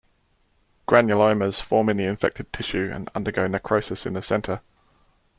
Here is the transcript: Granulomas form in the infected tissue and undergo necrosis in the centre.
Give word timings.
Granulomas 0.87 1.61
form 1.61 1.87
in 1.87 1.97
the 1.97 2.05
infected 2.05 2.51
tissue 2.51 2.89
and 2.91 3.11
undergo 3.13 3.45
necrosis 3.45 4.07
in 4.07 4.13
the 4.13 4.23
centre. 4.23 4.61